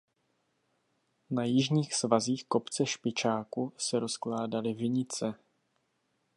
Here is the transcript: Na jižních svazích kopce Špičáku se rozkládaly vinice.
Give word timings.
Na 1.29 1.43
jižních 1.43 1.93
svazích 1.95 2.45
kopce 2.47 2.85
Špičáku 2.85 3.73
se 3.77 3.99
rozkládaly 3.99 4.73
vinice. 4.73 5.33